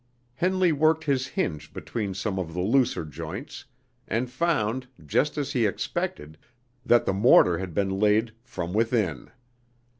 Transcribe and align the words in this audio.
Henley 0.33 0.71
worked 0.71 1.03
his 1.03 1.27
hinge 1.27 1.73
between 1.73 2.15
some 2.15 2.39
of 2.39 2.55
the 2.55 2.59
looser 2.59 3.05
joints, 3.05 3.65
and 4.07 4.31
found, 4.31 4.87
just 5.05 5.37
as 5.37 5.51
he 5.53 5.67
expected, 5.67 6.39
that 6.83 7.05
the 7.05 7.13
mortar 7.13 7.59
had 7.59 7.75
been 7.75 7.99
laid 7.99 8.33
from 8.43 8.73
within. 8.73 9.29